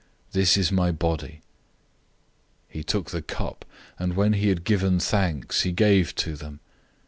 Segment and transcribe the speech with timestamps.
[0.31, 1.41] This is my body."
[2.69, 3.65] 014:023 He took the cup,
[3.99, 6.59] and when he had given thanks, he gave to them.